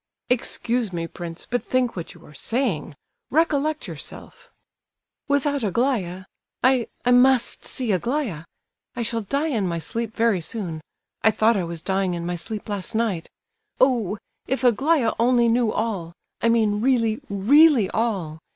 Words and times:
"Excuse 0.31 0.91
me, 0.91 1.05
prince, 1.05 1.45
but 1.45 1.63
think 1.63 1.95
what 1.95 2.15
you 2.15 2.25
are 2.25 2.33
saying! 2.33 2.95
Recollect 3.29 3.87
yourself!" 3.87 4.49
"Without 5.27 5.63
Aglaya—I—I 5.63 7.11
must 7.11 7.65
see 7.65 7.91
Aglaya!—I 7.91 9.03
shall 9.03 9.21
die 9.21 9.49
in 9.49 9.67
my 9.67 9.77
sleep 9.77 10.15
very 10.15 10.41
soon—I 10.41 11.29
thought 11.29 11.55
I 11.55 11.63
was 11.65 11.83
dying 11.83 12.15
in 12.15 12.25
my 12.25 12.35
sleep 12.35 12.67
last 12.67 12.95
night. 12.95 13.29
Oh! 13.79 14.17
if 14.47 14.63
Aglaya 14.63 15.11
only 15.19 15.47
knew 15.47 15.71
all—I 15.71 16.49
mean 16.49 16.81
really, 16.81 17.21
really 17.29 17.87
all! 17.91 18.39